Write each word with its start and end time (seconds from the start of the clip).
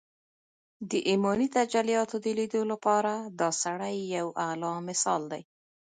د 0.89 0.91
ايماني 1.09 1.47
تجلياتو 1.57 2.15
د 2.25 2.27
ليدو 2.39 2.61
لپاره 2.71 3.11
دا 3.39 3.49
سړی 3.63 3.95
يو 4.17 4.27
اعلی 4.45 4.73
مثال 4.89 5.21
دی 5.31 5.41